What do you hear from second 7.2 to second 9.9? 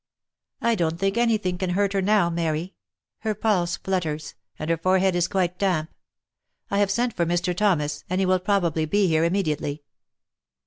Mr. Thomas, and he will probably be here immediately."